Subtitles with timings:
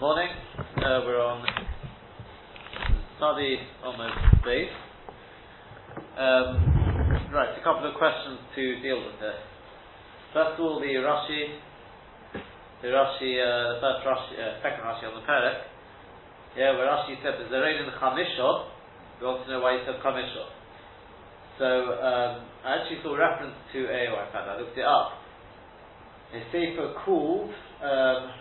[0.00, 0.32] Morning.
[0.80, 1.44] Uh, we're on
[3.20, 4.16] study almost
[4.48, 4.72] base.
[6.16, 9.36] Um, right, a couple of questions to deal with here.
[10.32, 11.52] First of all, the Rashi,
[12.80, 15.68] the Rashi, uh, the first Rashi, uh, second Rashi on the Perek.
[16.56, 19.20] Yeah, where Rashi said there's a rain in the Chamishah.
[19.20, 20.48] We want to know why he said Chamishah.
[21.60, 21.68] So
[22.00, 24.16] um, I actually saw reference to a.
[24.16, 25.20] Oh, I found I looked it up.
[26.32, 27.52] A sefer called.
[27.84, 28.39] Um,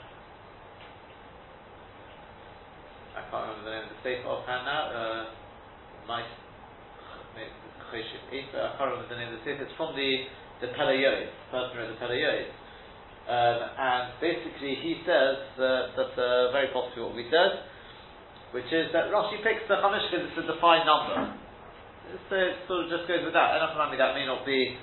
[3.19, 4.83] I can't remember the name of the sefer offhand now.
[4.87, 5.23] Uh,
[6.07, 9.67] my, I can't remember the name of the sefer.
[9.67, 10.11] It's from the
[10.63, 12.47] the Pelayos, person who wrote the Pelayos.
[13.27, 17.67] Um, and basically, he says uh, that's uh, very possibly what we said,
[18.55, 21.35] which is that Rashi picks the Chamish because it's a defined number.
[22.31, 23.59] So it sort of just goes with that.
[23.59, 24.75] Enough money that may not be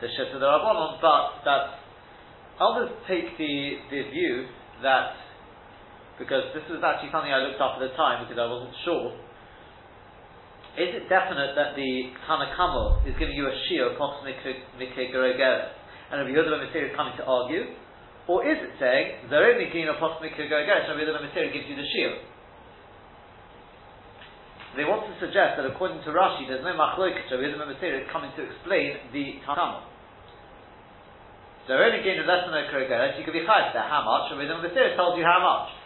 [0.00, 1.82] the Shetta the Rabbanon, but that
[2.58, 3.54] others take the,
[3.90, 4.46] the view
[4.80, 5.18] that
[6.18, 9.16] because this was actually something I looked up at the time because I wasn't sure.
[10.72, 15.68] Is it definite that the Tanakama is giving you a shiur post mikegorogeret,
[16.08, 17.76] and Rabbi Yehuda ben is coming to argue,
[18.24, 21.84] or is it saying Zarei Mikino post mikegorogeret, and Rabbi Yehuda ben gives you the
[21.84, 22.24] shiur?
[24.80, 27.28] They want to suggest that according to Rashi, there's no machloket.
[27.28, 29.84] Rabbi Yehuda ben is coming to explain the Tanakama.
[31.68, 33.84] So only gain less than a korogeret, you could be chayv there.
[33.84, 34.32] How much?
[34.32, 35.81] Rabbi Yehuda ben tells you how much.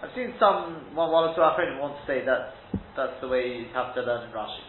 [0.00, 2.56] I've seen some one, or two Achronim want to say that
[2.96, 4.64] that's the way you have to learn in Rashi.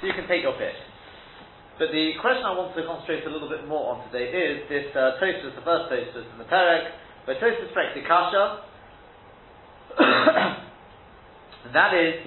[0.00, 0.72] So you can take your pick.
[1.76, 4.88] But the question I want to concentrate a little bit more on today is this
[4.96, 6.88] uh, the first Tosfos in the Perek,
[7.28, 8.64] where Tosfos breaks the Kasha,
[11.68, 12.24] and that is,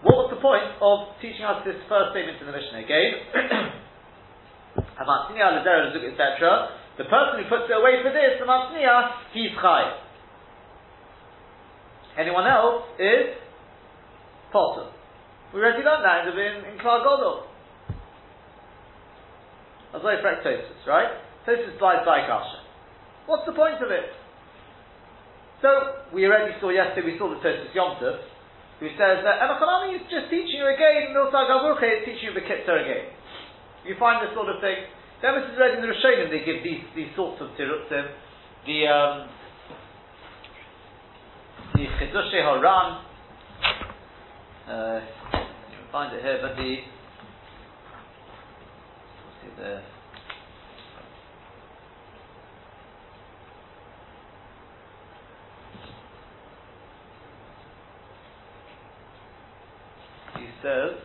[0.00, 2.88] what was the point of teaching us this first statement in the Mishnah?
[2.88, 3.12] Again,
[6.08, 6.72] etc.
[6.96, 10.07] The person who puts it away for this, the Matniya, he's Chai.
[12.18, 13.38] Anyone else is
[14.50, 14.90] potter.
[15.54, 17.46] We already learned that in, in, in Klal Godel.
[19.92, 21.14] That's why Tosis, right?
[21.46, 22.60] Tosis slides by Kasha.
[23.24, 24.12] What's the point of it?
[25.62, 25.70] So,
[26.12, 28.18] we already saw yesterday, we saw the Tosis Yomtiv,
[28.80, 32.46] who says that Emachanami is just teaching you again, Milsa Gaburche is teaching you the
[32.46, 33.10] Kitzur again.
[33.86, 34.86] You find this sort of thing.
[35.18, 38.06] Then this is read in the Rishonim, they give these, these sorts of tirutzim.
[38.66, 39.14] The, um,
[41.98, 43.00] the Chiddushei HaRan,
[44.68, 45.00] uh,
[45.32, 46.76] you can find it here, but the,
[49.42, 49.80] see the,
[60.38, 60.98] he says,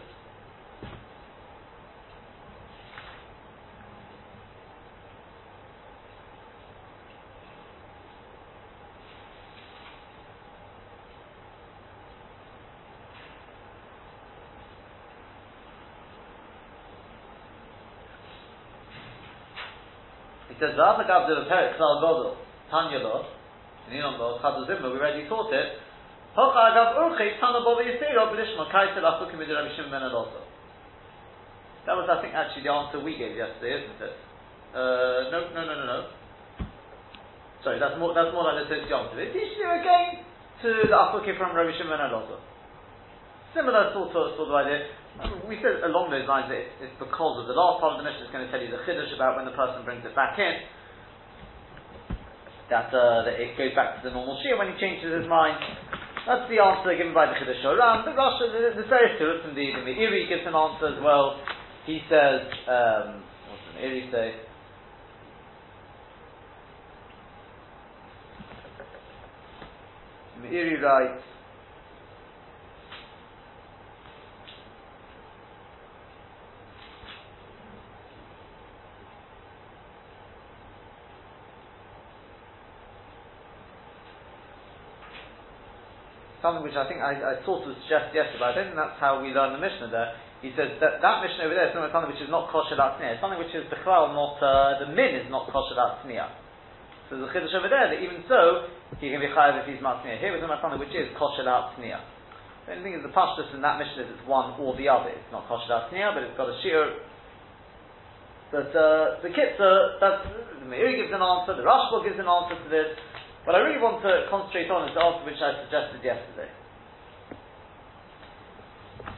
[20.53, 22.40] He says, the other gav the perik klal godel,
[22.72, 23.28] tanya lo,
[24.16, 25.76] lo, chaduzimma, we already taught it,
[26.32, 26.96] hocha agav
[27.44, 27.60] tana
[29.60, 30.44] Rabbi Shimon ben.
[31.86, 34.16] That was, I think, actually the answer we gave yesterday, isn't it?
[34.72, 36.00] Uh, no, no, no, no, no.
[37.60, 40.24] Sorry, that's more, that's more like the Tzitz Yom It teaches you again
[40.64, 42.40] to the Achukim from Rabbi Shimon ben.
[43.54, 44.90] Similar sort of, sort of idea
[45.46, 48.06] we said along those lines that it's, it's, because of the last part of the
[48.06, 50.42] mission is going to tell you the chiddush about when the person brings it back
[50.42, 50.58] in.
[52.74, 55.62] That, uh, that it goes back to the normal shia when he changes his mind.
[56.26, 58.08] That's the answer given by the Chiddushei HaRan.
[58.08, 59.76] The Rosh, there's various tiruts indeed.
[59.76, 61.38] The Meiri gives an answer as well.
[61.86, 63.22] He says, um,
[63.52, 64.34] what's the Meiri say?
[70.42, 71.22] Meiri writes,
[86.44, 89.24] something which I think I, I sort of yesterday, but I don't think that's how
[89.24, 90.12] we learn the Mishnah there.
[90.44, 93.24] He says that that Mishnah over there is something which is not kosher that It's
[93.24, 97.56] something which is the not, uh, the min is not kosher that So a chiddush
[97.56, 98.68] over there that even so,
[99.00, 100.20] he can be chayav if he's matzniyah.
[100.20, 103.80] Here we're something which is kosher that The only thing is the pashtus in that
[103.80, 105.16] Mishnah is it's one or the other.
[105.16, 106.92] It's not kosher that but it's got a shear.
[108.52, 110.28] But uh, the kitzur, that's,
[110.62, 112.94] the Meiri gives an answer, the Rashba gives an answer to this.
[113.44, 116.48] What I really want to concentrate on is the answer which I suggested yesterday.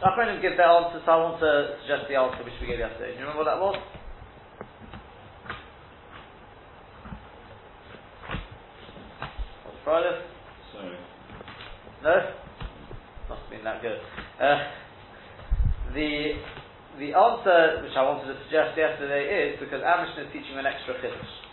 [0.01, 3.13] Achronim give their answer, so I want to suggest the answer which we gave yesterday.
[3.13, 3.77] Do you remember what that was?
[9.85, 10.17] Friday?
[10.73, 10.97] Sorry.
[12.01, 12.15] No?
[13.29, 14.01] Must have been that good.
[14.41, 14.57] Uh,
[15.93, 16.41] the
[16.97, 20.95] the answer which I wanted to suggest yesterday is because our is teaching an extra
[20.97, 21.44] chiddush.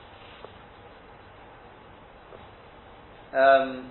[3.32, 3.90] Um,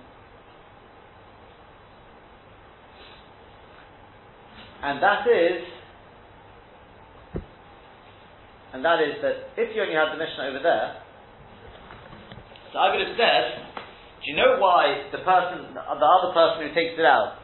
[4.82, 5.62] and that is,
[8.72, 11.02] and that is that if you only had the Mishnah over there,
[12.72, 13.66] so I would have said,
[14.22, 17.42] do you know why the person, the other person who takes it out,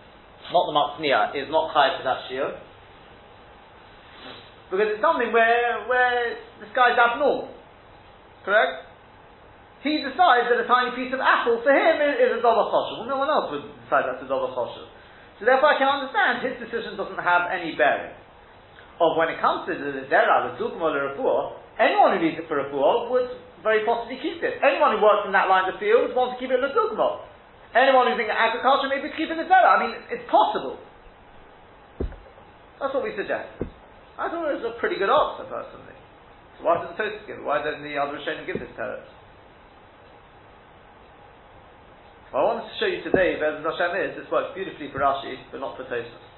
[0.55, 2.63] not the matzniya, is not chayiv for that shiur?
[4.71, 7.51] Because it's something where, where this guy's abnormal.
[8.45, 8.88] Correct?
[9.87, 13.03] He decides that a tiny piece of apple for him is, is a dollar choshev.
[13.03, 14.91] Well, no one else would decide that's a dollar choshev.
[15.39, 18.11] So therefore I can understand his decision doesn't have any bearing.
[18.99, 22.51] Of when it comes to the zera, the dukma, the refuah, anyone who needs it
[22.51, 23.31] for refuah would
[23.63, 24.59] very possibly keep it.
[24.59, 27.23] Anyone who works in that line of field wants to keep it the dukma.
[27.79, 29.79] Anyone who's in agriculture maybe keep it the zera.
[29.79, 30.83] I mean, it's possible.
[32.83, 33.47] That's what we suggest.
[34.19, 35.95] I thought it was a pretty good answer personally.
[36.59, 37.47] So why does the Tosfos give it?
[37.47, 39.07] Why don't the other Rishonim give this teretz?
[42.31, 45.33] What I wanted to show you today, Bez Hashem, is this works beautifully for Rashi,
[45.49, 46.29] but not for Tosfos.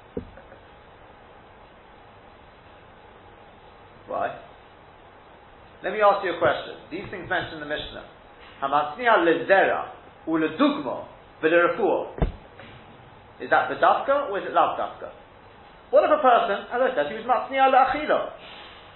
[4.07, 4.39] Why?
[5.83, 6.79] Let me ask you a question.
[6.95, 8.07] These things mentioned in the Mishnah.
[8.63, 9.91] Hamatzniya lezera
[10.31, 11.11] uledugma
[11.43, 12.23] v'lerefuah.
[13.43, 15.11] Is that bedafka or is it lav dafka?
[15.91, 18.31] What if a person, as I said, he was matzniya le'achila.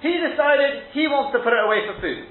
[0.00, 2.30] He decided he wants to put it away for food.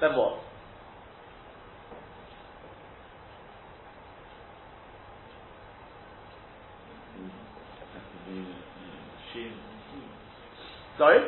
[0.00, 0.43] Then what?
[10.96, 11.20] Sorry?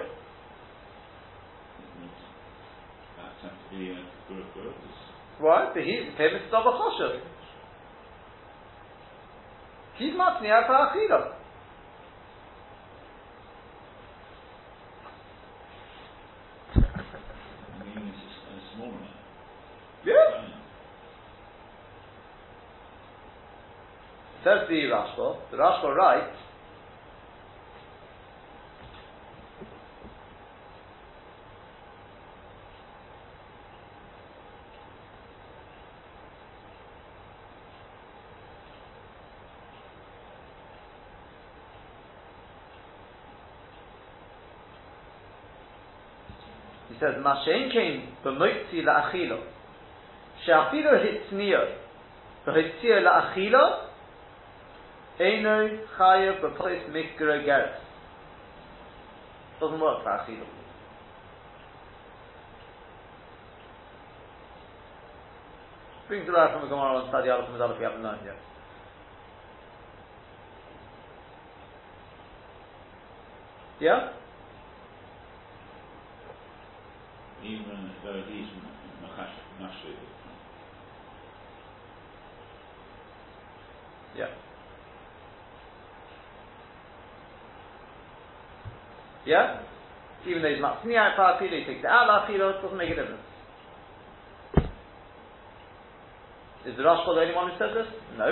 [5.38, 5.72] Why?
[5.74, 7.20] The he famous double choshev.
[9.96, 11.32] He's matzniya for achila.
[20.04, 20.46] Yeah.
[24.44, 25.50] Says the Rashba.
[25.50, 26.45] The Rashba writes.
[47.06, 49.40] Says, Mashen came b'moitzi la'achilo.
[50.44, 51.74] She'afilo hitzniyo
[52.46, 53.86] b'hitzio la'achilo
[55.18, 57.80] Eino chayav b'pois mikro geres.
[59.60, 60.44] Doesn't work for achilo.
[66.08, 68.36] Brings it out from the Gemara on Study Aleph and Aleph, we haven't learned yet.
[73.80, 74.08] Yeah?
[84.16, 84.26] Yeah.
[89.26, 89.60] Yeah?
[90.26, 92.94] Even though he's not sneer at he takes it out of it doesn't make a
[92.94, 93.22] difference.
[96.66, 97.86] Is the Rashba the only one who says this?
[98.18, 98.28] No.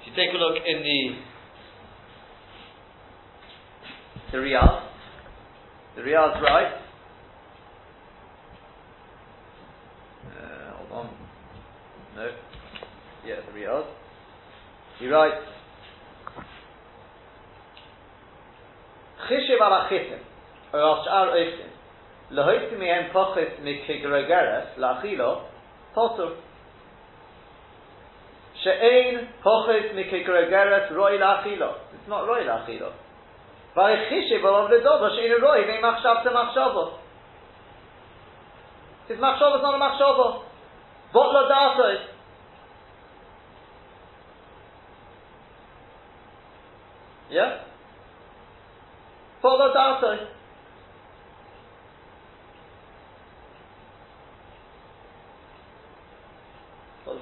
[0.00, 1.18] If you take a look in the
[4.32, 4.82] the Riaz,
[5.94, 6.72] the Riaz's right.
[10.26, 11.10] Uh, hold on.
[12.16, 12.28] No.
[13.24, 13.86] Yeah, the Riaz.
[15.02, 15.42] He writes,
[19.26, 20.20] Chishiv ala chitim,
[20.72, 21.70] or al sh'ar oiftim,
[22.30, 25.42] lehoitim mihem pochit mikigregeres, la'achilo,
[25.96, 26.36] potur.
[28.62, 31.74] She'ein pochit mikigregeres roi la'achilo.
[31.94, 32.92] It's not roi la'achilo.
[33.74, 36.98] V'aychishiv olav ledobo she'ein roi ve'im achshav te machshavo.
[39.08, 40.42] His machshavo is not a machshavo.
[41.10, 42.11] What lo da'asoi?
[47.32, 47.64] Yeah?
[49.40, 50.28] Follow data.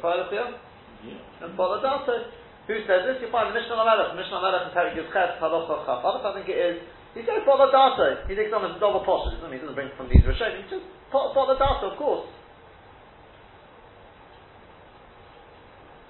[0.01, 0.51] Follow the here?
[1.07, 1.47] Yeah.
[1.47, 2.33] And follow data.
[2.67, 3.23] Who says this?
[3.23, 4.17] You find the Mishnah Melech.
[4.17, 6.03] Mishnah Melech and Perek Yudches Halacha Chaf.
[6.03, 6.77] I think it is.
[7.15, 8.27] He says follow data.
[8.27, 9.39] He takes on a double portion.
[9.39, 10.67] He doesn't bring from these Rishonim.
[10.71, 12.27] Just follow data, of course.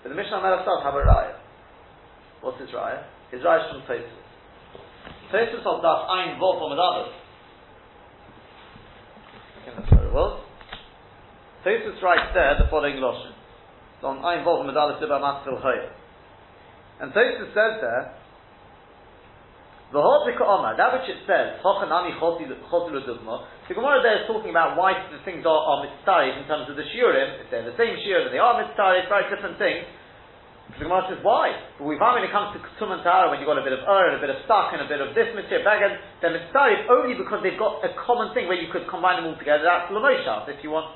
[0.03, 1.37] But the Mishnah Melech does have a raya.
[2.41, 3.05] What's his raya?
[3.33, 4.11] Is from Tosfos.
[5.31, 7.15] Tosfos of Das Ein Vol from others.
[10.11, 10.43] it was.
[11.63, 13.39] Tosus writes there the following Lashon.
[14.03, 15.95] On I involved in Medalis Liba Matzil Hoya.
[16.99, 18.19] And Tosus says there,
[19.95, 24.75] V'hodika Omar, that which it says, Hochanami Chosil Dugma, the Gemara there is talking about
[24.75, 27.47] why the things are, are in terms of the shiurim.
[27.47, 29.87] If they're the same shiur, then they are mitztaris, very different things.
[30.79, 31.51] The Gemara says why?
[31.77, 33.75] But we find when it comes to tum and tahara, when you've got a bit
[33.75, 36.31] of ur and a bit of stuck and a bit of this material, bagan, they're
[36.31, 39.67] mitztaris only because they've got a common thing where you could combine them all together.
[39.67, 40.95] That's lamoshas, if you want.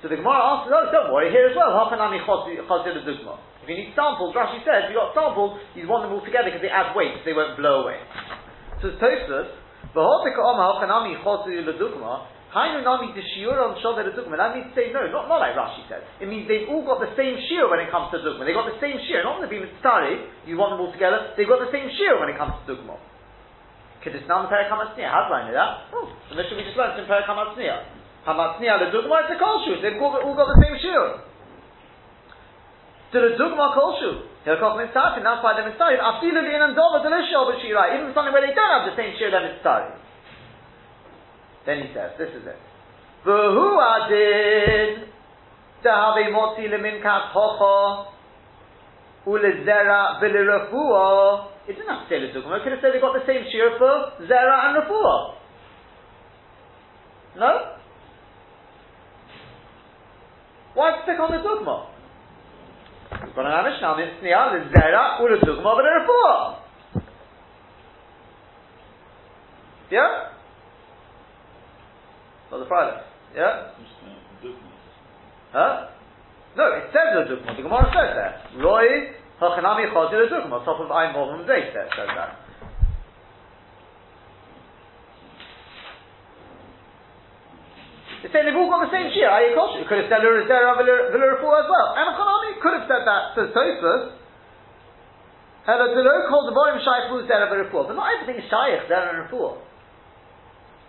[0.00, 1.74] So the Gemara answers, oh, don't worry, here as well.
[1.74, 2.62] Hapanami chazir
[3.02, 3.42] dugma.
[3.66, 6.54] If you need samples, Rashi says, if you've got samples, you want them all together
[6.54, 7.98] because they add weight, so they won't blow away.
[8.78, 9.50] So it's Tosfos,
[9.90, 14.40] V'hotika Oma Hachanami Chosu Ledugma, Hainu Nami Dishiur on Shover Ledugma.
[14.40, 16.00] That means to say no, not, not like Rashi says.
[16.24, 18.48] It means they've all got the same shiur when it comes to Dugma.
[18.48, 21.44] They've got the same shiur, not the Bim Tzari, you want them all together, they've
[21.44, 22.96] got the same shiur when it comes to Dugma.
[24.00, 25.04] Kedisnam Perek HaMatzniya.
[25.04, 25.92] How do I know that?
[25.92, 28.24] Oh, the mission we just learned in Perek HaMatzniya.
[28.24, 29.76] HaMatzniya, the Dugma, it's a Kolshu.
[29.84, 31.28] They've all got, all got the same shiur.
[33.12, 34.32] To the Dugma Kolshu.
[34.48, 35.98] Hilchot Mitzvah, and that's why they're Mitzvah.
[35.98, 37.98] Afilu li'inam dova delishol b'shira.
[37.98, 40.05] Even something where they don't have the same shir, they're Mitzvah.
[41.66, 42.56] Then he says, this is it.
[43.26, 45.10] V'hu adin
[45.82, 47.34] leminkat
[49.26, 50.22] ulezera.
[50.22, 52.58] It didn't have to say l'dugma.
[52.58, 55.34] It could have said they got the same shir for zera and rafua.
[57.36, 57.76] No?
[60.74, 61.88] Why stick on the dogma?
[63.24, 63.54] We've got an
[64.20, 64.28] the
[64.76, 66.62] Zera, Ula Dugma, but.
[69.90, 70.35] Yeah?
[72.50, 73.02] So the Friday.
[73.34, 73.74] Yeah?
[75.52, 75.88] Huh?
[76.56, 77.56] No, it says the Dugma.
[77.56, 78.32] The Gemara says that.
[78.62, 79.12] Roy,
[79.42, 82.46] Hachanami Chazir Dugma, top of Ein Volum Zayt, says that.
[88.22, 89.28] They say they've all got the same shir.
[89.28, 89.82] Ayi kosher.
[89.82, 91.88] You could have said Lurizera Villarefu as well.
[91.94, 93.22] And Chanami could have said that.
[93.36, 94.18] Says Tosfos.
[95.66, 99.02] Hello, the low called the volume shaykh who's there But not everything is shaykh there
[99.02, 99.65] and refuah.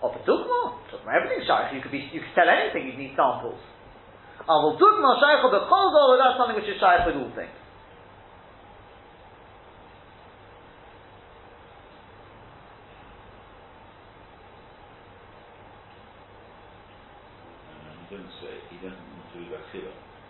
[0.01, 1.73] Or for dugma, dugma everything shaykh.
[1.73, 2.85] You could be, you could sell anything.
[2.89, 3.59] You need samples.
[4.45, 7.57] Ah, well, dugma shaykh or the chol that's something which is shaykh with all things.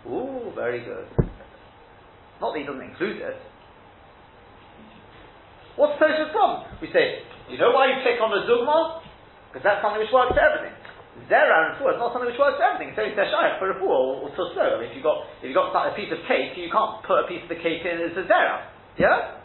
[0.08, 1.06] Ooh, very good.
[2.40, 3.36] Not that he doesn't include it.
[5.76, 6.66] What's Tosha's problem?
[6.80, 9.07] We say, you know why you click on the Dugma?
[9.48, 10.76] Because that's something which works for everything.
[11.26, 12.94] Zera and Fuah is not something which works for everything.
[12.94, 14.62] It's only Teshayach for a Fuah or, or Tuslo.
[14.62, 17.24] I mean, if you've got, if you've got a piece of cake, you can't put
[17.24, 18.70] a piece of the cake in as a Zera.
[18.94, 19.40] Yeah?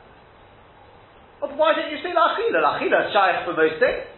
[1.41, 2.61] Well, why didn't you say Lachila?
[2.61, 4.13] Lachila is Shayach for most things.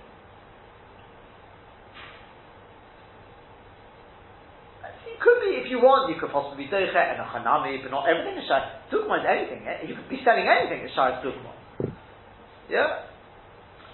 [5.07, 7.89] You could be, if you want, you could possibly be Doiche and a Hanami, but
[7.89, 8.83] not everything is Shai.
[8.91, 9.63] Dugma is anything.
[9.63, 9.87] Eh?
[9.87, 11.55] You could be selling anything as Shai Dugma.
[12.69, 13.07] Yeah?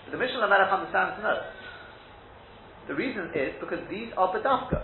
[0.03, 1.60] But the Mishnah Melech understands no.
[2.91, 4.83] The reason is because these are Badafka.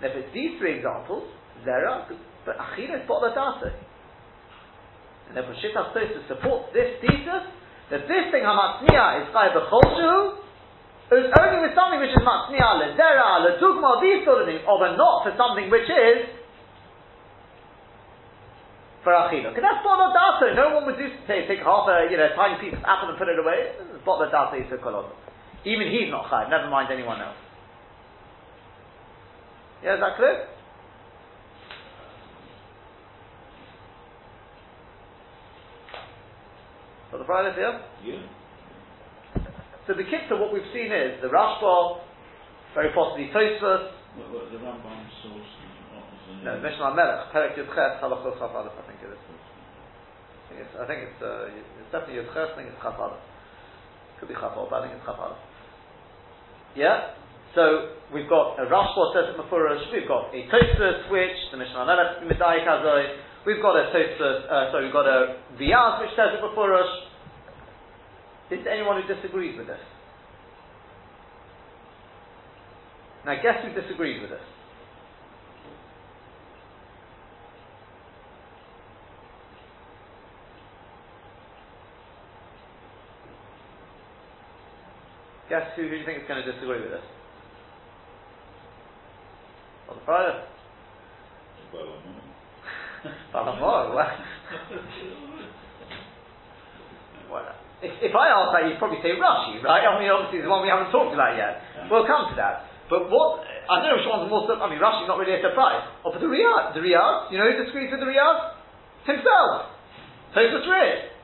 [0.00, 1.28] And if it's these three examples,
[1.60, 2.08] Zera,
[2.48, 3.68] but Achila is Botladase.
[5.28, 7.44] And therefore Shittas to support this thesis
[7.92, 10.40] that this thing Hamatzniya is Chai B'chol
[11.12, 14.96] it's only with something which is matzniya, lezera, ledugma, these sort of things, or but
[14.96, 16.32] not for something which is
[19.04, 19.52] for achila.
[19.52, 20.56] Because that's bottle data.
[20.56, 23.18] No one would do say take half a you know tiny piece of apple and
[23.20, 23.76] put it away.
[24.02, 25.12] Bottle data is a kolon.
[25.64, 26.50] Even he's not chayv.
[26.50, 27.36] Never mind anyone else.
[29.82, 30.48] Yeah, is that clear?
[37.10, 37.80] For the Friday here?
[38.04, 39.44] Yeah.
[39.86, 42.00] So the kitzah, what we've seen is the Rashba,
[42.74, 43.92] very possibly Tosfos.
[44.16, 45.52] What, what, the Rambam source?
[46.42, 49.20] No, Mishnah Melech, Perek Yud Ches, Halachos Chaf I think it is.
[49.20, 52.96] I think it's, I think it's, uh, it's definitely Yud Ches, I think it's Chaf
[54.20, 55.20] Could be Chaf but I think it's Chaf
[56.76, 57.14] Yeah?
[57.54, 61.86] So we've got a Rashba says it Mefurish, we've got a Tosfos which the Mishnah
[63.46, 66.90] we've got a Tosfos, uh, sorry, we've got a Viyaz which says it Mefurish,
[68.50, 69.80] is there anyone who disagrees with this?
[73.24, 74.53] Now, guess who disagrees with this?
[85.54, 87.06] Guess who, who do you think is going to disagree with this?
[89.86, 90.34] On the Friday?
[93.30, 93.94] Balamor.
[97.30, 97.46] well,
[97.86, 99.86] if, if I ask that, you'd probably say Rashi, right?
[99.86, 101.62] I mean, obviously, the one we haven't talked about yet.
[101.62, 101.86] Yeah.
[101.86, 102.66] We'll come to that.
[102.90, 105.86] But what, I don't know which one's more, I mean, Rashi's not really a surprise.
[106.02, 108.58] Oh, but the Riaz, the Riaz, you know who disagrees with the Riaz?
[109.06, 109.70] Himself.
[110.34, 111.14] Tosus Rid.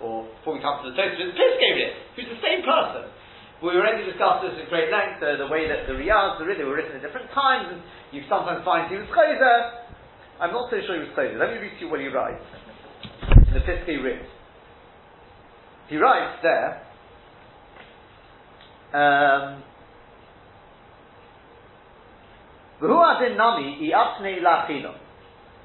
[0.00, 1.72] Or, before come to the Tosus Rid, Piskei
[2.16, 3.08] who's the same person.
[3.60, 6.64] We already discussed this at great length, uh, the way that the Riyadhs, the they
[6.64, 9.84] were written at different times, and you sometimes find he was Chayzer.
[10.40, 11.36] I'm not so sure he was Chayzer.
[11.36, 12.40] Let me read to you what he writes
[13.48, 14.24] in the Piskei Rid.
[15.88, 16.86] He writes there,
[18.96, 19.62] um,
[23.36, 23.92] nami.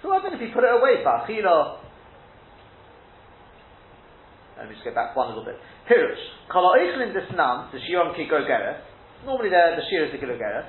[0.01, 1.25] Who adin if he put it away for?
[4.57, 5.59] Let me just go back one little bit.
[5.89, 6.23] Pirush.
[6.47, 8.79] Kala eichlin desnam, the shion ki gogeres.
[9.25, 10.65] Normally the, the shir is the gogeres.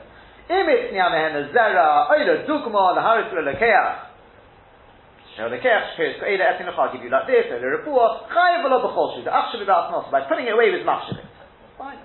[0.50, 4.06] Im it's niamehen zera, oila dugma, the haris lekeach.
[5.36, 9.30] Shel lekeach, shpiris, ko'ela etin achar, give you like this, oila refuah, chayiv v'lo the
[9.30, 11.26] achshav v'as by putting it away with machshavit.
[11.78, 11.98] Fine.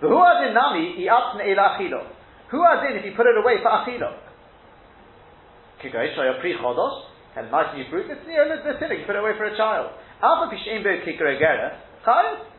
[0.00, 2.08] Who adin nami i apne elachilo.
[2.50, 4.16] Who adin if you put it away for achilo?
[5.82, 7.04] Kigoy shoya pri chodos,
[7.36, 9.90] and nice new fruit, it's near the sinning, put it away for a child.
[10.22, 12.56] Alpha pishem be kikre gera, chayiv.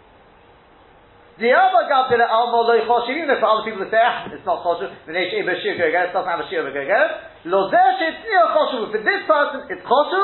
[1.38, 4.66] The other gab did almo loy choshi, even if other people say, ah, it's not
[4.66, 8.26] choshu, v'nei she'im be shir gera, it doesn't have a shir gera, lo zeh she'etz
[8.26, 10.22] near choshu, for this person, it's choshu,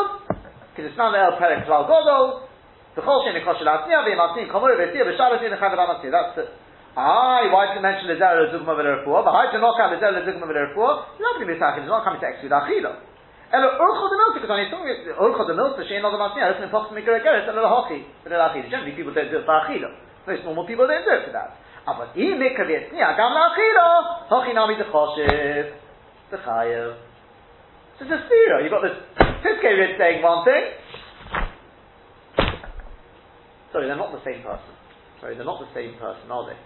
[0.73, 2.49] because it's not el perek klal godol,
[2.97, 3.37] the v'im
[5.05, 6.49] v'shalos in chayav amatzniya, that's it.
[6.97, 9.25] Ah, why did you mention the zera zugma v'lerfuah?
[9.25, 11.17] But how did you the zera zugma v'lerfuah?
[11.17, 13.12] You're not going to be it's not coming to.
[13.53, 16.73] Elo urcho de milta, because he's talking urcho de milta, she'en other masniya, it's an
[16.73, 18.65] impossible to make a it's a little hockey, a little achila.
[18.65, 19.93] Generally, people don't do it for achila.
[20.25, 21.61] Most normal people don't do it for that.
[21.85, 25.69] Ah, but he make a v'etzniya, gam la'achila, hochi nami de choshev,
[26.31, 26.97] the chayev.
[27.99, 28.65] So it's a stira.
[28.65, 28.97] You've got this
[29.45, 30.73] Piskei Rid saying one thing.
[33.71, 34.73] Sorry, they're not the same person.
[35.21, 36.57] Sorry, they're not the same person, are they?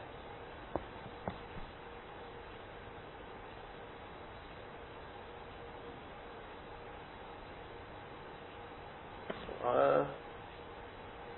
[9.68, 10.08] Uh,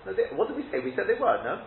[0.05, 0.79] no, they, what did we say?
[0.83, 1.65] We said they were, no?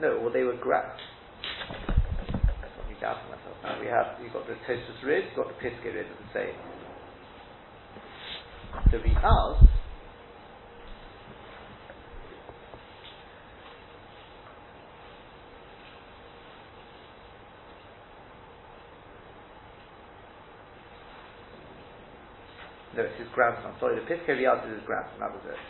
[0.00, 1.00] No, well, they were graphs.
[1.40, 3.80] I'm doubting myself now.
[3.80, 6.56] We have, you've got the Tosus Rid, you've got the Rid at the same.
[8.92, 9.68] The Riaz,
[22.96, 23.76] No, it's his grandson.
[23.76, 25.20] Sorry, the Piskei Riaz is his grandson.
[25.20, 25.60] That was it.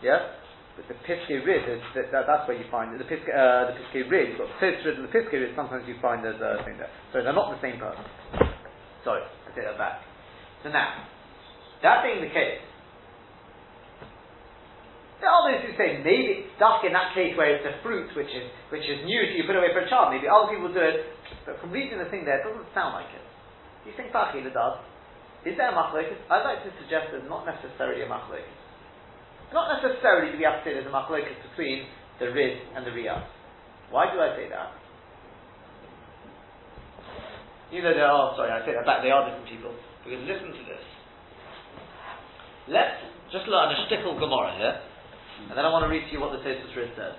[0.00, 0.32] Yeah?
[0.80, 3.76] But the Piskei Rid, is, that, that, that's where you find the Piskei, uh, the
[3.76, 4.32] Piskei Rid.
[4.32, 5.52] You've got Rid and the Piskei Rid.
[5.52, 6.88] Sometimes you find there's a thing there.
[7.12, 8.00] So they're not the same person.
[9.04, 10.00] Sorry, I take that back.
[10.64, 11.04] So now,
[11.84, 12.64] that being the case,
[15.20, 18.08] there are those who say maybe it's stuck in that case where it's a fruit
[18.16, 20.16] which is which is new, so you put it away for a child.
[20.16, 21.12] Maybe other people do it,
[21.44, 23.24] but from reading the thing there, it doesn't sound like it.
[23.84, 24.80] You think Bachila does?
[25.44, 26.20] Is there a machlokes?
[26.28, 28.52] I'd like to suggest there's not necessarily a machlokes.
[29.52, 31.88] Not necessarily do we have to say there's a machlokes between
[32.20, 33.24] the rid and the riyah.
[33.90, 34.70] Why do I say that?
[37.72, 39.74] You know, there are, sorry, I say that back, they are different people.
[40.04, 40.84] Because listen to this.
[42.66, 42.98] Let's
[43.32, 44.76] just learn a shtickle Gemara here,
[45.48, 47.14] and then I want to read to you what the Tosus Rid says.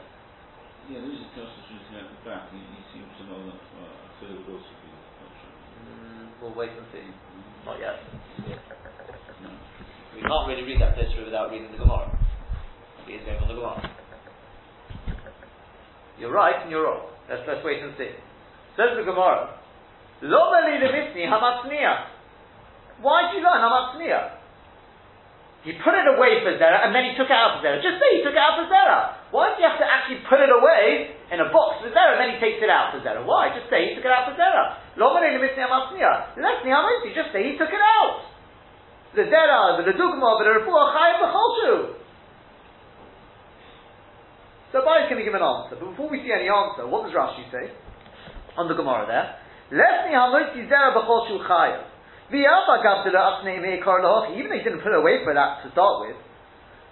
[0.91, 2.51] Yeah, there is a Tosus written at the back.
[2.51, 5.51] He, he seems to know that uh, Phil would also be kosher.
[5.87, 7.03] Mm, we'll wait and see.
[7.65, 7.95] Not yet.
[10.15, 12.09] We can't really read that Tosus without reading the Gemara.
[13.07, 13.89] He is going on the Gemara.
[16.19, 17.09] You're right and you're wrong.
[17.29, 18.11] Let's, let's wait and see.
[18.77, 19.57] Says the Gemara,
[20.21, 22.05] Lo meli lemitni hamatzniya.
[23.01, 24.40] Why do you learn hamatzniya?
[25.61, 27.77] He put it away for Zera and then he took it out for Zera.
[27.77, 29.13] Just say he took it out for Zera.
[29.29, 32.21] Why do you have to actually put it away in a box for Zera and
[32.25, 33.21] then he takes it out for Zera?
[33.21, 33.53] Why?
[33.53, 34.81] Just say he took it out for Zera.
[37.13, 38.25] Just say he took it out.
[39.13, 42.01] The Zera, the the the Cholshu.
[44.71, 45.75] So Abai is going to give an answer.
[45.75, 47.75] But before we see any answer, what does Rashi say?
[48.55, 49.35] On the Gemara there.
[49.71, 51.90] Lesni hamotzi zera b'chol shu chayav.
[52.31, 54.39] V'yava gav to the asnei me'ekar lahochi.
[54.39, 56.15] Even though he didn't put away for that to start with.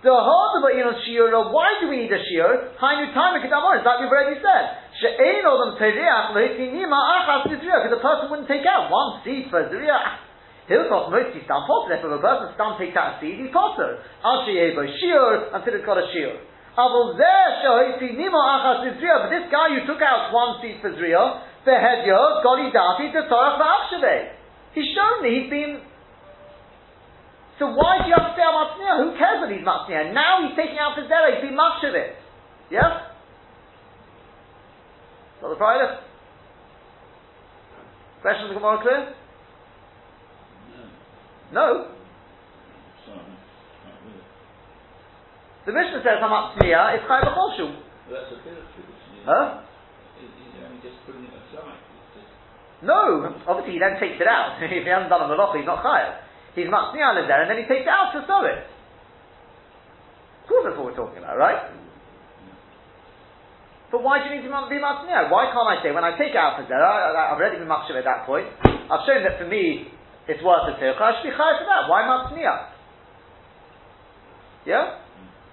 [0.03, 2.75] The harder but inon shiur, why do we need a shiur?
[2.79, 4.79] Hainu time kedamor, is like we've already said.
[4.95, 9.51] She'ein odam tereach lohitzin nima achas nizriya, because the person wouldn't take out one seed
[9.51, 10.23] for zriya.
[10.71, 13.99] Hilchot motzi stam potter, if a person stam takes out a seed, he's potter.
[14.23, 16.47] Al she'ebo shiur, until it's got a shiur.
[16.79, 17.19] But
[19.29, 23.59] this guy who took out one seed for Zriya, the Hedyo, Goli Dati, the Torah
[23.59, 24.38] Va'avshaveh.
[24.73, 25.81] He's shown me he's been.
[27.57, 29.03] So why do you have to say Matzniah?
[29.03, 30.13] Who cares that he's Matzniah?
[30.13, 32.15] Now he's taking out his Zera, he's been Machshaveh.
[32.71, 33.09] Yeah?
[35.39, 35.99] Friday.
[38.21, 39.01] Question of the Gemara clear?
[41.51, 41.55] No.
[41.55, 41.67] No.
[43.07, 43.17] Sorry.
[43.17, 44.23] Not really.
[45.65, 47.67] The Mishnah says Hamat Tzniya is Chai B'chol Shu.
[48.07, 48.67] But that's a bit of
[49.25, 49.61] Huh?
[50.19, 51.35] he's only just putting it aside.
[51.35, 51.38] It's just,
[52.81, 54.57] No, obviously he then takes it out.
[54.63, 56.23] if he hasn't done a malacha, he's not chayav.
[56.55, 58.63] He's matzniah there, and then he takes it out to sew it.
[60.43, 61.69] Of course, that's what we're talking about, right?
[63.91, 65.29] But why do you need to be matzniah?
[65.29, 67.13] Why can't I say when I take it out for zera?
[67.13, 68.45] I've already been makshiv at that point.
[68.65, 69.89] I've shown that for me
[70.29, 71.01] it's worth a tircha.
[71.01, 71.89] I should be chayav for that.
[71.89, 72.69] Why matzniah?
[74.65, 75.01] Yeah.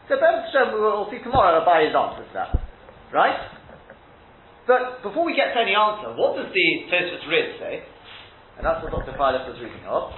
[0.09, 1.65] So Ben Hashem, we'll see tomorrow.
[1.65, 2.51] His answer to that,
[3.13, 3.56] right?
[4.67, 7.83] But before we get to any answer, what does the Tosfos Rid say?
[8.59, 9.13] And that's what Dr.
[9.13, 10.11] Freilich was reading of.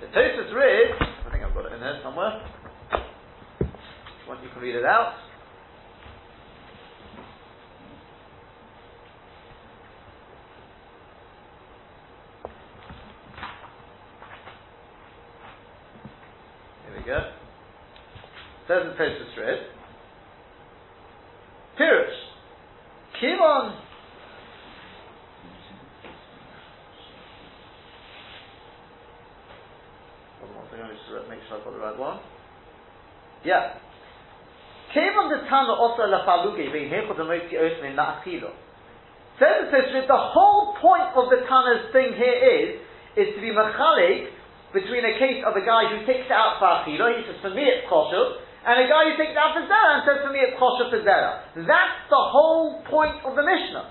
[0.00, 2.42] The Tosfos Rid, I think I've got it in there somewhere.
[4.26, 5.14] If you can read it out.
[16.86, 17.30] Here we go.
[18.66, 19.62] Says in Tosfos.
[21.78, 22.24] Pirush.
[23.22, 23.78] Kimon
[30.40, 32.18] Hold on one second, let me just make sure I've got the right one.
[33.44, 33.76] Yeah.
[34.94, 38.54] Kevon the Tana also la faluge being hechot the moti osmin la achilo.
[39.38, 42.68] Says the the whole point of the Tana's thing here is
[43.18, 44.30] is to be machalik
[44.72, 47.50] between a case of a guy who takes it out for achilo, he says for
[47.50, 50.32] me it's kosher, and a guy who takes it out for zera and says for
[50.32, 51.42] me it's kosher for zera.
[51.58, 53.90] That's the whole point of the Mishnah.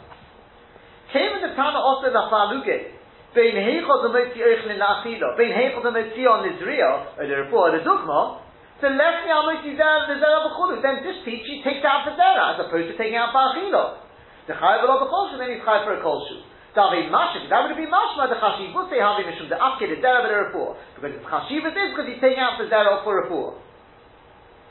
[1.12, 2.96] Kevon the Tana also la faluge
[3.36, 7.72] bein heichot the osmin la achilo, bein heichot the moti on Israel, or the or
[7.76, 8.40] the dogma,
[8.84, 10.84] so left me amoti zera the zera b'chulu.
[10.84, 14.04] Then this teach he takes out for zera as opposed to taking out for achilo.
[14.52, 16.44] The chayav lo b'chol then he's chayav for a kol shu.
[16.76, 20.04] Davi mashik, that would be mashma the chashiv would say havi mishum the afkid the
[20.04, 23.56] zera b'repur because it's chashiv is because he's taking out for zera or for repur.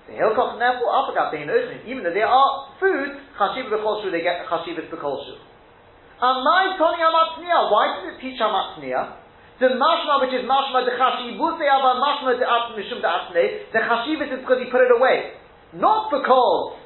[0.05, 4.21] The hilkoch therefore apagat bein oichnin even though they are food chashiv b'chol shu they
[4.21, 5.41] get chashiv b'chol shu.
[6.21, 7.73] Amai Tony amatzniya.
[7.73, 9.22] Why does it teach amatzniya?
[9.63, 13.79] The mashma, which is mashma the chashivute ava mashma the at mishum the atne, the
[13.79, 15.39] chashivut is because he put it away,
[15.79, 16.83] not because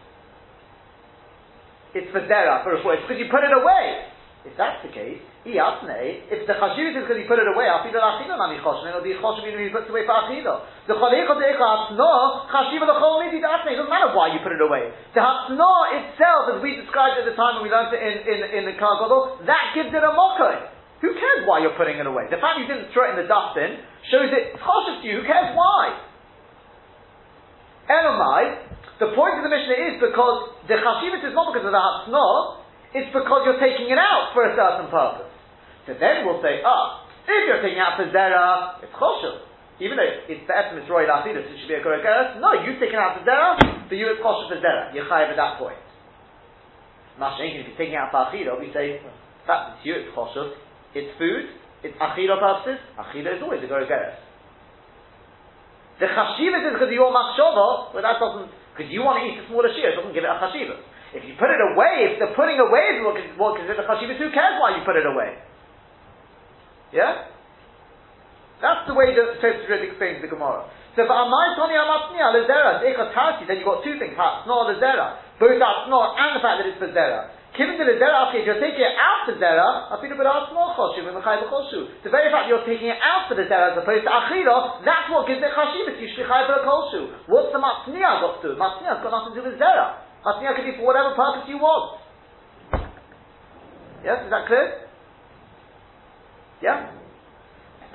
[1.96, 4.12] it's for dera for a It's because you put it away.
[4.44, 6.28] If that's the case, he iatne.
[6.28, 9.16] If the chashivut is because he put it away, afilu lachilo nami choshen, it'll be
[9.24, 10.68] choshen if he puts away for achilo.
[10.84, 13.72] The chalecho deiko hatzno chashiva lechol midi atne.
[13.72, 14.92] It doesn't matter why you put it away.
[15.16, 18.38] The hatzno itself, as we described at the time when we learned it in in
[18.52, 19.00] in the Kal
[19.48, 20.75] that gives it a mokai.
[21.04, 22.24] Who cares why you're putting it away?
[22.32, 25.20] The fact you didn't throw it in the dustbin shows it cautious to you.
[25.20, 26.00] Who cares why?
[27.86, 28.42] Elamai,
[28.98, 32.64] the point of the Mishnah is because the chashivit is not because of the hatzno,
[32.96, 35.30] it's because you're taking it out for a certain purpose.
[35.84, 39.44] So then we'll say, ah, if you're taking out for zera, it's choshev.
[39.78, 42.96] Even though it's the estimate roy lachidus, it should be a korek No, you taking
[42.96, 44.94] out for zera, for you it's choshev for zera.
[44.96, 45.78] You're chayiv at that point.
[47.20, 49.04] Mashenkin, if you're taking out for achida, we say,
[49.46, 50.56] that to you it's choshev,
[50.96, 51.44] it's food,
[51.84, 54.16] it's achila purposes, achila is always a gorogeres.
[56.00, 59.44] The chashivas is because you're machshava, but that doesn't, because you want to eat a
[59.48, 60.80] smaller shear, it doesn't give it a chashivas.
[61.12, 64.16] If you put it away, if the putting away is what, what it a chashivas,
[64.16, 65.36] who cares why you put it away?
[66.92, 67.28] Yeah?
[68.64, 70.64] That's the way the Tosfos explains the Gemara.
[70.96, 75.20] So for Amai Tony Amatnia Lezera, Deikotasi, then you've got two things, Hatzno Lezera.
[75.36, 77.35] Both Hatzno and the fact that it's for Zera.
[77.56, 80.28] Given the zera, okay, if you're taking it out for zera, I feel a bit
[80.28, 82.04] of small choshu and mechai b'choshu.
[82.04, 85.08] The very fact you're taking it out for the zera as opposed to achila, that's
[85.08, 85.96] what gives it chashivas.
[85.96, 87.16] You should be chai koshu.
[87.32, 88.60] What's the matzniya got to do?
[88.60, 90.04] Matzniya's got nothing to do with zera.
[90.20, 92.04] Matzniya could be for whatever purpose you want.
[94.04, 94.84] Yes, is that clear?
[96.60, 96.92] Yeah.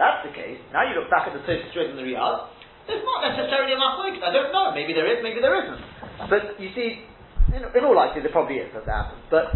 [0.01, 0.57] That's the case.
[0.73, 2.49] Now you look back at the Tosfos Rid in the Riaz.
[2.89, 4.25] There's not necessarily a machlokes.
[4.25, 4.73] I don't know.
[4.73, 5.21] Maybe there is.
[5.21, 5.81] Maybe there isn't.
[6.29, 7.05] But you see,
[7.49, 9.23] in, in all likelihood, there probably is that happens.
[9.29, 9.51] But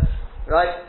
[0.49, 0.85] right,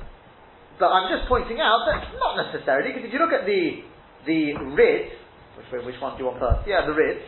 [0.78, 3.84] but I'm just pointing out that not necessarily because if you look at the
[4.26, 5.12] the rid,
[5.56, 6.68] which which one do you want first?
[6.68, 7.22] Yeah, the rid.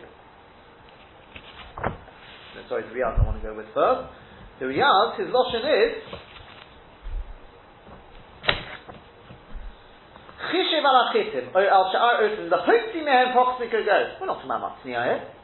[2.55, 4.11] No, sorry, the Riaz I want to go with first.
[4.59, 5.95] The Riaz, his lashon is
[11.55, 11.85] oh,
[13.85, 14.17] goes.
[14.19, 15.38] We're not talking about here.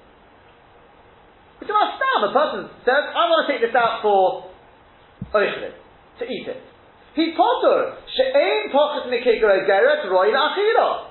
[1.65, 2.19] Talking about stam.
[2.21, 4.53] A person says, I want to take this out for
[5.33, 6.61] oichlim, to eat it.
[7.17, 7.97] He's potter.
[8.11, 11.09] She'ein pochit mikigro geret roi la'achila.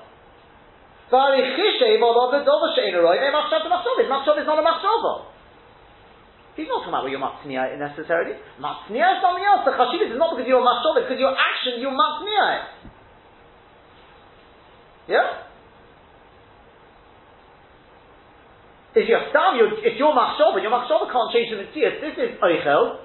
[1.11, 3.99] Vari chishev al ovid dova she'ein roi, ne machshav to machshav.
[3.99, 5.35] His machshav is not a machshava.
[6.55, 8.39] He's not talking about where you're matzniya necessarily.
[8.63, 9.67] Matzniya is something else.
[9.67, 12.47] The chashivas is not because you're it's because your action, you're matzniya.
[15.11, 15.54] Yeah?
[18.95, 21.99] If you're stam, you're, if your machshava, your machshava can't change the mitzvah.
[21.99, 23.03] This is oichel.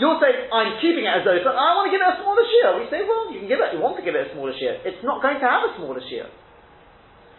[0.00, 2.68] You're saying, I'm keeping it as oichel, I want to give it a smaller shear.
[2.80, 4.80] We say, well, you can give it, you want to give it a smaller shear.
[4.84, 6.28] It's not going to have a smaller shear.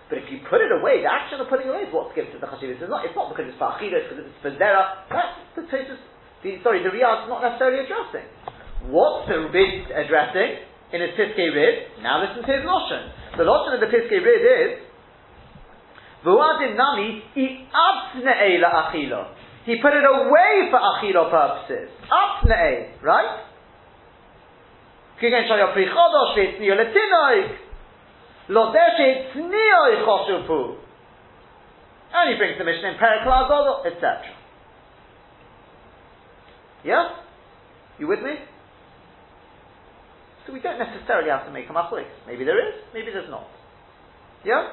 [0.07, 2.31] But if you put it away, the action of putting it away is what's given
[2.31, 2.79] to the chashivas.
[2.79, 5.03] It's not, it's not because it's for achida, it's because it's for zera.
[5.11, 5.99] That's the Tosus,
[6.45, 8.25] the, sorry, the Riaz is not necessarily addressing.
[8.87, 10.63] What's the Rid addressing
[10.95, 11.99] in his Piskei Rid?
[11.99, 13.35] Now listen to his Lashon.
[13.35, 14.86] The Lashon of the Piskei Rid is,
[16.27, 19.27] V'uadin nami, i absne'e la achila.
[19.63, 21.89] He put it away for achila purposes.
[22.11, 23.47] Absne'e, right?
[25.21, 27.57] Kigen shaya pri chodosh letinoik.
[28.49, 30.77] Lo deshe tzniyo choshupu.
[32.13, 34.23] And he brings the mission in Periklagol, etc.
[36.83, 37.09] Yeah?
[37.99, 38.35] You with me?
[40.45, 42.07] So we don't necessarily have to make a machlis.
[42.25, 43.47] Maybe there is, maybe there's not.
[44.45, 44.71] Yeah?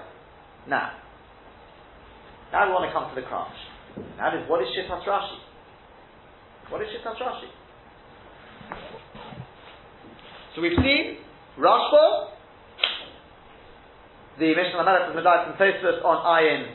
[0.68, 0.92] Now,
[2.54, 3.58] now we want to come to the crunch.
[4.14, 5.42] That is, what is Shittas Rashi?
[6.70, 7.50] What is Shittas Rashi?
[10.54, 11.18] So we've seen
[11.58, 12.30] Rashba,
[14.38, 16.70] the Mishnah Lamedet of Medai from Tosfos on Ayin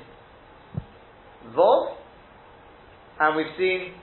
[1.56, 1.96] Vov,
[3.22, 3.94] and we've seen,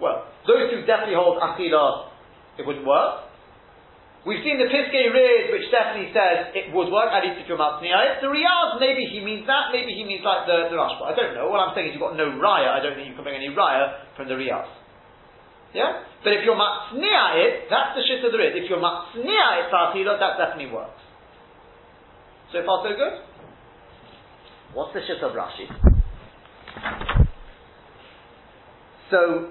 [0.00, 2.08] well, those who definitely hold Akila,
[2.58, 3.29] it wouldn't work.
[4.20, 7.56] We've seen the Piskei Rid, which definitely says it would work, at least if you're
[7.56, 8.20] Matzniah.
[8.20, 11.08] The Riyaz, maybe he means that, maybe he means like the, the Rashba.
[11.08, 11.48] I don't know.
[11.48, 12.68] What I'm saying is you've got no Raya.
[12.68, 14.68] I don't think you can bring any Raya from the Riyaz.
[15.72, 16.04] Yeah?
[16.20, 18.60] But if you're Matzniah it, that's the shit of the Rid.
[18.60, 21.00] If you're Matzniah it, Fatila, that definitely works.
[22.52, 23.24] So far, so good?
[24.74, 25.64] What's the shit of Rashi?
[29.10, 29.48] So,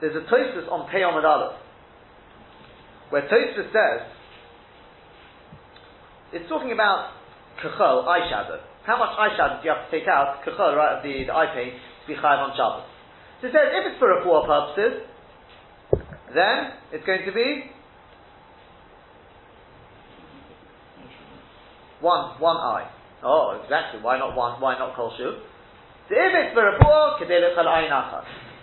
[0.00, 1.56] there's a Tosfos on Pei Amud Aleph,
[3.10, 4.00] where Tosfos says,
[6.32, 7.12] it's talking about
[7.62, 8.60] kachol, eyeshadow.
[8.84, 11.54] How much eyeshadow do you have to take out, kachol, right, of the, the eye
[11.54, 12.84] paint, to be chayav on Shabbos?
[13.40, 15.06] So it says, if it's for a poor purposes,
[16.34, 17.76] then it's going to be
[22.00, 22.90] One, one eye.
[23.24, 24.00] Oh, exactly.
[24.02, 24.60] Why not one?
[24.60, 25.40] Why not kol shu?
[26.08, 27.18] So if it's for a poor,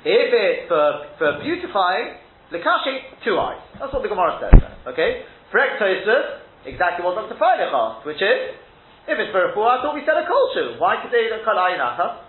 [0.03, 2.19] If it's for, for beautifying,
[2.51, 3.63] lekashi, two eyes.
[3.79, 4.59] That's what the Gemara says.
[4.91, 5.23] Okay?
[5.47, 7.39] Frek Tosfos, exactly what Dr.
[7.39, 8.59] Freilich asked, which is,
[9.07, 10.79] if it's for a poor, I thought we said a shu.
[10.79, 12.23] Why kedei lechal ayinachas?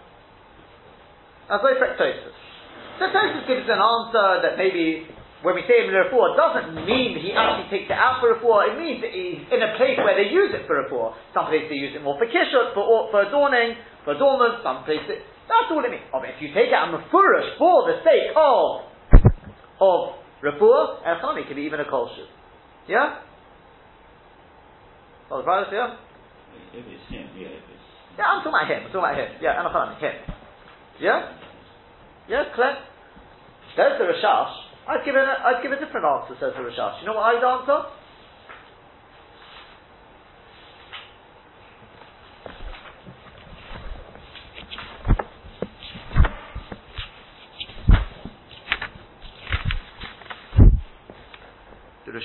[1.51, 2.35] That's why Frek Tosfos.
[2.99, 5.11] So gives an answer that maybe
[5.45, 8.73] when we say him refuah, doesn't mean he actually takes it out for a refuah.
[8.73, 11.13] It means that he's in a place where they use it for a refuah.
[11.37, 13.77] Some places they use it more for kishut, for, for adorning,
[14.09, 14.65] for adornment.
[14.65, 16.05] Some places, that's all it means.
[16.13, 18.89] Oh, if you take it out mafurish for the sake of
[19.81, 19.99] of
[20.43, 22.25] refuah, echami can be even a kolshu.
[22.89, 23.21] Yeah.
[25.31, 25.97] Oh, the brothers, yeah.
[26.73, 27.49] If it's him, yeah.
[27.49, 27.85] If it's
[28.19, 28.87] yeah, I'm talking about him.
[28.87, 29.31] I'm talking about him.
[29.43, 30.15] Yeah, Anachani, him.
[31.01, 31.35] Yeah.
[32.29, 32.79] Yeah, clear.
[33.77, 34.55] There's the Rashash.
[34.87, 37.03] I'd give, a, I'd give a different answer, says the Rashash.
[37.03, 37.91] You know what I'd answer?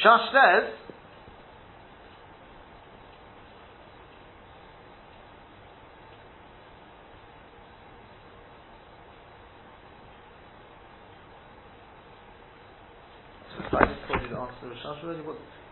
[0.02, 0.74] The Rashash says,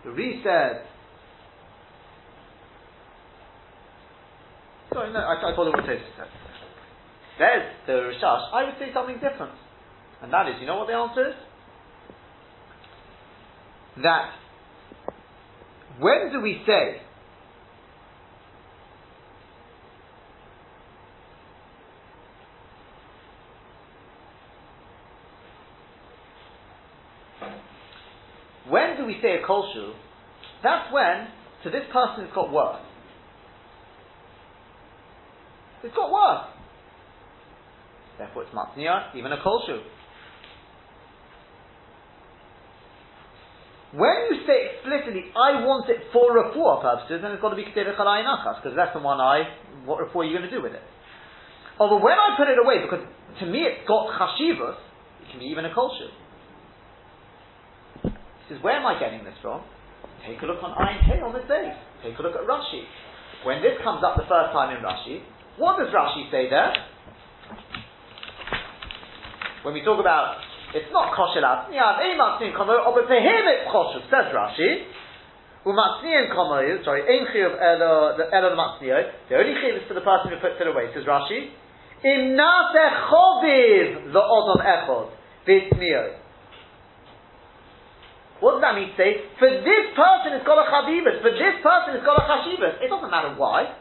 [0.03, 0.83] the Re said.
[4.93, 6.27] Sorry, no, I, I told him what Tosis said.
[7.39, 8.53] There's the Rashash.
[8.53, 9.53] I would say something different,
[10.21, 11.35] and that is, you know what the answer is?
[14.03, 14.31] That
[15.99, 17.01] when do we say
[28.69, 29.93] when do we say a kolshu,
[30.63, 31.27] that's when
[31.63, 32.81] to this person it's got worth.
[35.83, 36.47] It's got worth.
[38.17, 39.79] Therefore, it's matniya, even a kolshu.
[43.95, 47.63] When you say explicitly, I want it for refuah purposes, then it's got to be
[47.63, 49.47] considered chalayinachas, because that's the one eye,
[49.87, 50.83] what refuah are you going to do with it?
[51.79, 53.05] Although when I put it away, because
[53.39, 54.75] to me it's got chashivas,
[55.23, 56.11] it can be even a kolshu
[58.49, 59.61] says, where am I getting this from?
[60.23, 61.75] Take a look on Ayin Hey on the day.
[62.03, 62.83] Take a look at Rashi.
[63.43, 65.23] When this comes up the first time in Rashi,
[65.59, 66.73] what does Rashi say there?
[69.63, 70.39] when we talk about
[70.73, 74.87] it's not kosher latzniyav, ein matzniyin komo, or but for him it's kosher, says Rashi.
[75.63, 80.31] Umatzniyin komo, sorry, ein chiyuv elo the elo the only chiyuv is for the person
[80.31, 81.51] who puts it away, says Rashi.
[82.03, 85.09] Im naseh choviv the odom echod,
[85.47, 86.27] v'itzniyot.
[88.39, 89.25] What does that mean to say?
[89.41, 92.77] For this person it's got a chavivus, for this person it's got a chashivus.
[92.85, 93.73] It doesn't matter why.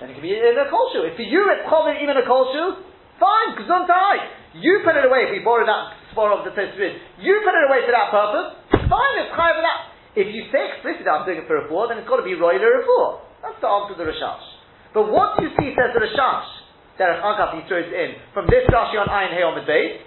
[0.00, 1.08] Then it can be in a kolshu.
[1.08, 2.84] If for you it's chovin even a kolshu,
[3.18, 4.58] fine, gesundheit.
[4.58, 7.64] You put it away, if we borrow that spore of the Tosfos, you put it
[7.68, 8.48] away for that purpose,
[8.88, 9.94] fine, it's high for that.
[10.18, 12.34] If you say explicitly I'm doing it for a four, then it's got to be
[12.34, 13.22] roiler refuah.
[13.44, 14.46] That's the answer to the Rashash.
[14.90, 16.48] But what do you see says the Rashash?
[16.98, 20.02] Derech Agaf, he throws in, from this Rashi on Ayin Hey on the base,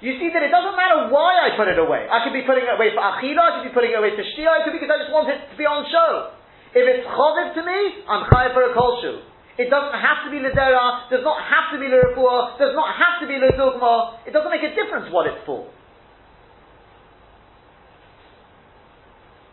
[0.00, 2.08] you see that it doesn't matter why I put it away.
[2.08, 4.24] I could be putting it away for achila, I could be putting it away for
[4.24, 6.32] shtia, it could be because I just want it to be on show.
[6.72, 9.28] If it's choviv to me, I'm chayav for a kolshu.
[9.58, 13.18] It doesn't have to be Lidera, does not have to be Lirafua, does not have
[13.22, 14.26] to be Lidugma.
[14.26, 15.66] It doesn't make a difference what it's for.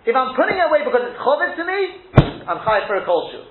[0.08, 1.80] If I'm putting it away because it's chovid to me,
[2.48, 3.44] I'm chayav for a kolshu.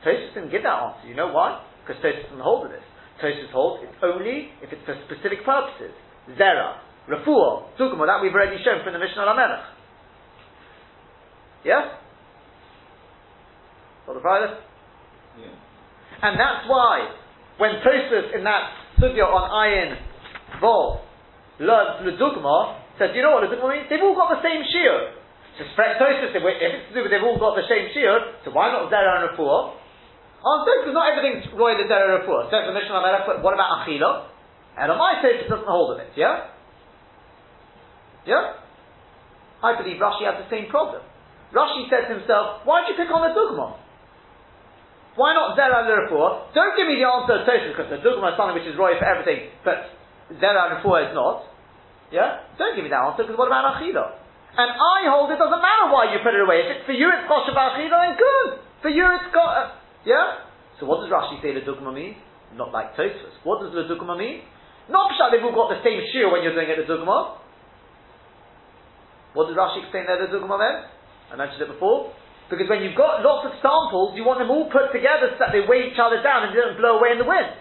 [0.00, 1.08] Tosfos didn't give that answer.
[1.08, 1.60] You know why?
[1.84, 2.84] Because Tosfos doesn't hold of this.
[3.20, 5.92] Tosfos holds it's only if it's for specific purposes.
[6.40, 9.68] Zera, refuah, dugma, that we've already shown from the Mishnah Lamelech.
[11.64, 12.00] Yeah?
[14.06, 14.60] Got the private?
[16.22, 17.10] And that's why,
[17.58, 19.98] when Tosfos in that sugya on Ayin
[20.60, 21.04] Vol
[21.60, 23.86] learned Ludugma, said, you know what Ludugma means?
[23.90, 25.20] They've all got the same shiur.
[25.58, 28.72] So Tosfos, if it's to do with they've all got the same shiur, so why
[28.72, 29.76] not Zera and Refuah?
[30.44, 32.48] Answer, because not everything's Roy the Zera Refuah.
[32.48, 34.32] So the Mishnah but what about Achila?
[34.78, 36.50] And on my Tosfos doesn't hold of it, yeah?
[38.26, 38.64] Yeah?
[39.62, 41.02] I believe Rashi has the same problem.
[41.52, 43.83] Rashi said to himself, why did you pick on the Dugma?
[45.14, 46.50] Why not Zera Lirafua?
[46.54, 48.98] Don't give me the answer of Tosin, because the Dugma is something which is roy
[48.98, 49.94] for everything, but
[50.42, 51.46] Zera Lirafua is not.
[52.10, 52.42] Yeah?
[52.58, 54.18] Don't give me that answer, because what about Achila?
[54.54, 56.66] And I hold it doesn't matter why you put it away.
[56.66, 58.50] If it's for you it's Kosher Achila, then good.
[58.82, 59.66] For you it's got, uh,
[60.06, 60.46] yeah?
[60.78, 62.18] So what does Rashi say the Dugma means?
[62.54, 63.34] Not like Tosfos.
[63.42, 64.46] What does the Dugma mean?
[64.90, 67.38] Not Pshat, they've all got the same shiur when you're doing it the Dugma.
[69.34, 70.86] What does Rashi explain there the Dugma then?
[71.30, 72.14] I mentioned it before.
[72.52, 75.50] Because when you've got lots of samples, you want them all put together so that
[75.56, 77.56] they weigh each other down and they don't blow away in the wind.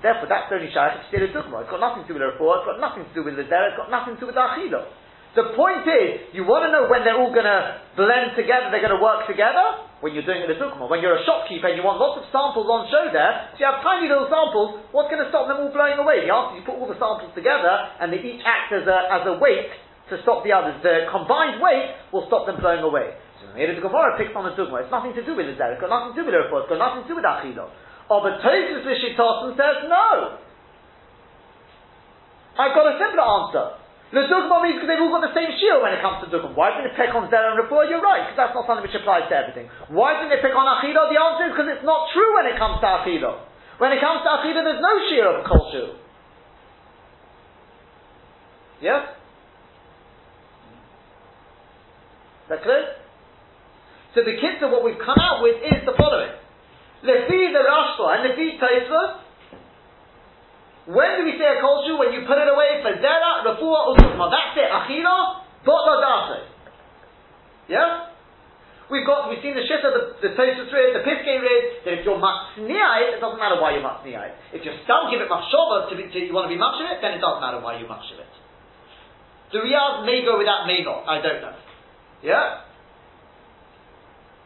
[0.00, 1.28] Therefore, that's only shaykh to.
[1.28, 3.44] It's got nothing to do with the report, it's got nothing to do with the
[3.44, 4.88] zera, it's got nothing to do with the achila.
[5.36, 7.60] The point is, you want to know when they're all going to
[7.94, 10.88] blend together, they're going to work together, when you're doing it a dugma.
[10.88, 13.68] When you're a shopkeeper and you want lots of samples on show there, so you
[13.68, 16.24] have tiny little samples, what's going to stop them all blowing away?
[16.24, 17.68] The answer is you put all the samples together
[18.00, 19.68] and they each act as a, as a weight
[20.10, 20.82] to stop the others.
[20.82, 23.14] The combined weight will stop them blowing away.
[23.40, 24.84] So the Meirid Gemara picks on the Dugma.
[24.84, 25.78] It's nothing to do with the Zerah.
[25.78, 26.66] It's got nothing to do with the report.
[26.66, 27.70] It's got nothing to do with Achilo.
[28.10, 30.38] Oh, but Tosfos Lishitosin says no.
[32.58, 33.66] I've got a simpler answer.
[34.10, 36.50] The Dugma means because they've all got the same shield when it comes to Dugma.
[36.58, 37.86] Why didn't they pick on Zerah and Refuah?
[37.86, 39.70] You're right, because that's not something which applies to everything.
[39.86, 41.06] Why didn't they pick on Achilo?
[41.06, 43.46] The answer is because it's not true when it comes to Achilo.
[43.78, 45.70] When it comes to Achilo, there's no shear of a kol
[48.82, 49.19] Yes?
[52.50, 52.98] That clear?
[54.18, 56.34] So the kids what we've come out with is the following.
[57.06, 59.02] Lefi the Rashba and Lefi Taisva.
[60.90, 61.94] When do we say a kosher?
[61.94, 64.26] When you put it away for Zera, Rafua, Utukma.
[64.34, 64.66] That's it.
[64.66, 66.50] Achila, Botla Dase.
[67.70, 68.10] Yeah?
[68.90, 72.02] We've got, we've seen the shit of the, the Rid, the Piskei Rid, that if
[72.02, 74.50] you're Matzni'ai, it doesn't matter why you're Matzni'ai.
[74.50, 77.14] If you still give it Machshova to, to, you want to be Machshav it, then
[77.14, 78.32] it doesn't matter why you Machshav it.
[79.54, 81.06] The Riaz may go with that, may not.
[81.06, 81.54] I don't know.
[82.22, 82.68] Yeah?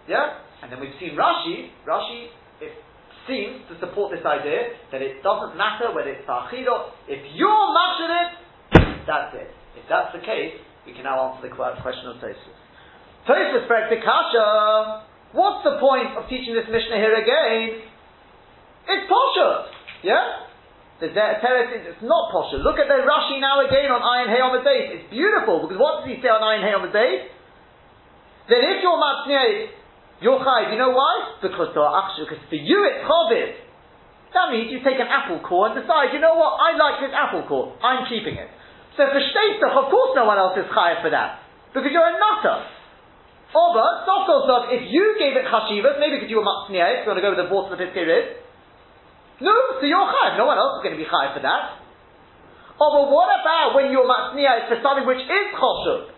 [0.08, 0.40] Yeah?
[0.62, 2.28] And then we've seen Rashi, Rashi
[2.60, 2.72] it
[3.26, 8.12] seems to support this idea that it doesn't matter whether it's Ta'achido, if you're mashing
[8.12, 8.30] it,
[9.06, 9.50] that's it.
[9.76, 10.56] If that's the case,
[10.86, 12.56] we can now answer the question of Tosfos.
[13.28, 14.46] Tosfos Kasha,
[15.32, 17.84] what's the point of teaching this Mishnah here again?
[18.88, 19.72] It's Posha,
[20.04, 20.44] yeah?
[21.00, 22.62] The Teres is it's not Posha.
[22.62, 24.94] Look at the Rashi now again on Ayin Hay on the date.
[24.94, 27.33] It's beautiful because what does he say on Ayin Hay on the date?
[28.48, 29.72] Then if you're matznei,
[30.20, 30.72] you're chayiv.
[30.72, 31.40] You know why?
[31.40, 33.64] Because because for you it's chaviv.
[34.34, 37.14] That means you take an apple core and decide, you know what, I like this
[37.14, 38.50] apple core, I'm keeping it.
[38.98, 41.38] So for shteitach, of course no one else is chayiv for that.
[41.70, 42.66] Because you're a nutter.
[43.54, 47.22] Oba, soft if you gave it chashivas, maybe because you were matznei, if you want
[47.22, 48.42] to go with the boss of the Piskei Rid,
[49.38, 50.38] no, so you're chayiv.
[50.38, 51.78] No one else is going to be chayiv for that.
[52.82, 56.10] Oh, but what about when your matzniyah is for something which is choshev?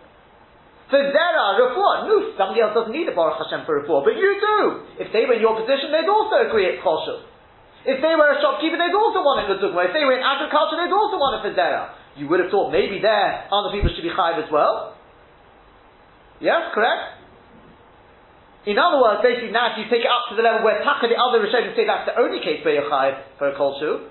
[0.86, 4.38] For Zera, Refuah, no, somebody else doesn't need a Baruch Hashem for Refuah, but you
[4.38, 4.86] do.
[5.02, 7.26] If they were in your position, they'd also agree it's Choshev.
[7.86, 9.90] If they were a shopkeeper, they'd also want it for Dugma.
[9.90, 11.94] If they were in agriculture, they'd also want it for Zera.
[12.14, 14.94] You would have thought maybe there, other people should be Chayiv as well.
[16.38, 17.18] Yes, correct?
[18.66, 21.06] In other words, basically now if you take it up to the level where Taka,
[21.06, 24.10] the other Rishonim say that's the only case where you're Chayiv for a.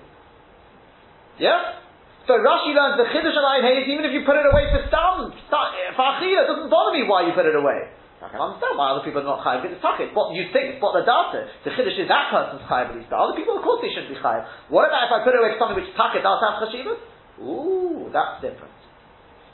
[1.38, 1.84] Yeah?
[2.26, 5.30] So Rashi learns the Chiddush Alayim Hayes, even if you put it away for Stam,
[5.30, 7.86] for Achila, it doesn't bother me why you put it away.
[8.16, 10.10] I can understand why other people are not chayiv because it's takit.
[10.16, 11.46] What you think, what the data.
[11.62, 13.12] The chiddush is that person's chayiv at least.
[13.12, 14.42] But other people, of course, they shouldn't be chayiv.
[14.72, 16.98] What about if I put away something which takit, does have chashivas?
[17.44, 18.74] Ooh, that's different.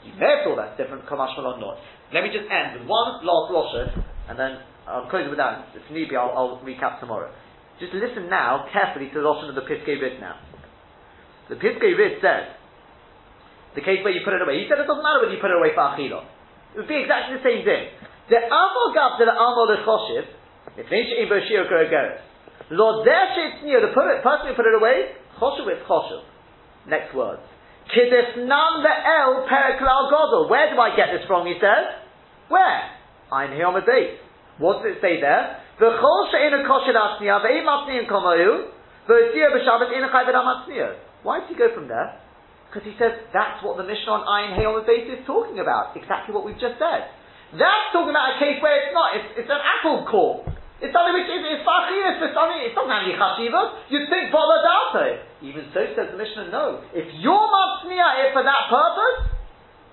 [0.07, 1.77] You may have thought that's different, kamash or not.
[2.15, 3.85] Let me just end with one last losher,
[4.31, 5.69] and then I'll close with that.
[5.75, 7.29] If need be, I'll, I'll recap tomorrow.
[7.83, 10.39] Just listen now carefully to the losher of the Piskei Rid now.
[11.51, 12.62] The Piskei Rid says,
[13.75, 14.61] the case where you put it away.
[14.61, 16.25] He said it doesn't matter whether you put it away for achila.
[16.73, 17.89] It would be exactly the same thing.
[18.29, 20.25] The amal gab to the amal the choshev,
[20.77, 22.21] if should imbo shir geret.
[22.71, 26.23] Lord there the put it, person who put it away, choshev is choshev.
[26.87, 27.41] Next words.
[27.91, 30.49] Kidesnan the el periklal godel.
[30.49, 31.45] Where do I get this from?
[31.45, 31.99] He says.
[32.47, 32.81] Where?
[33.31, 34.19] I'm here on the date.
[34.57, 35.59] What does it say there?
[35.79, 38.69] The chol she'ena kosher asniya ve'im asniya komayu
[39.09, 40.95] ve'otziyah b'shabbat ena chayved amatzniya.
[41.23, 42.19] Why did he go from there?
[42.73, 45.61] Because he says that's what the Mishnah on Ayin Hay on the base is talking
[45.61, 45.93] about.
[45.93, 47.05] Exactly what we've just said.
[47.53, 49.13] That's talking about a case where it's not.
[49.13, 50.41] It's, it's an apple core.
[50.81, 52.65] It's something which is it's fachiyas for something.
[52.65, 53.93] It's not really chashiva.
[53.93, 55.21] You'd think voladato.
[55.45, 56.49] Even so, says the Mishnah.
[56.49, 56.81] No.
[56.97, 59.37] If you're matzniya it for that purpose,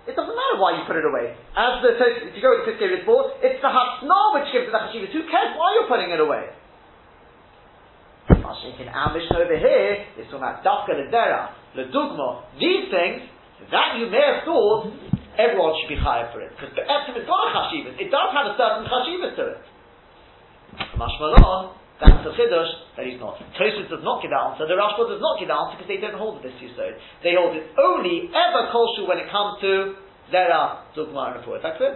[0.09, 1.37] it doesn't matter why you put it away.
[1.53, 4.73] As the if you go with the Piskei report, it's the hasna which gives it
[4.73, 5.13] the chashivas.
[5.13, 6.49] Who cares why you're putting it away?
[8.41, 10.97] Our Mishnah over here, it's talking about dafka
[11.77, 12.43] ledera, ledugma.
[12.59, 13.23] These things
[13.71, 14.93] that you may have thought
[15.39, 17.95] everyone should be higher for it because the etzim is got a chashivas.
[18.01, 19.61] It does have a certain chashivas to it.
[20.97, 23.37] Mashmalon, that's the chiddush that he's not.
[23.61, 24.65] Tosfos does not give that answer.
[24.65, 26.97] The Rashba does not give that answer because they don't hold this yisod.
[27.23, 30.01] They hold it only ever kolshu when it comes to
[30.33, 31.61] zera, uh, dugma, and report.
[31.63, 31.95] That's it.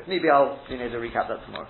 [0.00, 1.68] If need be, I'll you know, recap that tomorrow.